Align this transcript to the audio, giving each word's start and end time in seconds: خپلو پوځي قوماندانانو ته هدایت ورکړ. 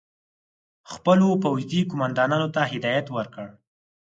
خپلو 0.91 1.27
پوځي 1.43 1.81
قوماندانانو 1.89 2.47
ته 2.55 2.61
هدایت 2.71 3.07
ورکړ. 3.15 3.47